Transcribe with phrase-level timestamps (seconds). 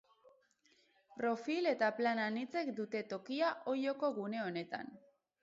[1.19, 4.93] Profil eta plan anitzek dute tokia Olloko gune honetan.